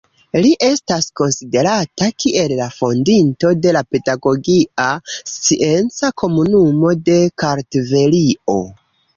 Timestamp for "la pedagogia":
3.77-4.89